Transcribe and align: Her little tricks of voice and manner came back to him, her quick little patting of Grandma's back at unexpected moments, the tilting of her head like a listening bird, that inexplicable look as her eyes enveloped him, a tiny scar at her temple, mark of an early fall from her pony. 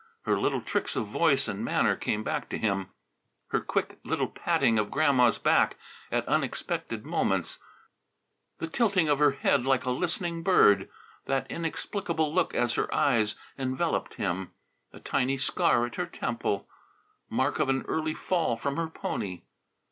Her 0.23 0.35
little 0.35 0.61
tricks 0.63 0.95
of 0.95 1.05
voice 1.05 1.47
and 1.47 1.63
manner 1.63 1.95
came 1.95 2.23
back 2.23 2.49
to 2.49 2.57
him, 2.57 2.89
her 3.49 3.61
quick 3.61 3.99
little 4.03 4.27
patting 4.29 4.79
of 4.79 4.89
Grandma's 4.89 5.37
back 5.37 5.77
at 6.11 6.27
unexpected 6.27 7.05
moments, 7.05 7.59
the 8.57 8.65
tilting 8.65 9.09
of 9.09 9.19
her 9.19 9.29
head 9.33 9.63
like 9.67 9.85
a 9.85 9.91
listening 9.91 10.41
bird, 10.41 10.89
that 11.25 11.45
inexplicable 11.51 12.33
look 12.33 12.55
as 12.55 12.73
her 12.73 12.91
eyes 12.91 13.35
enveloped 13.59 14.15
him, 14.15 14.49
a 14.91 14.99
tiny 14.99 15.37
scar 15.37 15.85
at 15.85 15.93
her 15.97 16.07
temple, 16.07 16.67
mark 17.29 17.59
of 17.59 17.69
an 17.69 17.83
early 17.83 18.15
fall 18.15 18.55
from 18.55 18.77
her 18.77 18.89
pony. 18.89 19.43